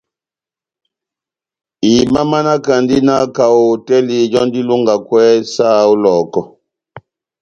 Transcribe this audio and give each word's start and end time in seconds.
Imamanakandi 1.93 2.95
na 3.07 3.15
kaho 3.35 3.57
hotɛli 3.69 4.17
jɔ́ndi 4.31 4.59
ilongakwɛ 4.63 5.21
saha 5.53 5.81
ó 5.91 5.93
Lɔhɔkɔ. 6.03 6.41